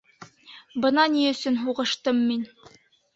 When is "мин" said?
2.31-2.43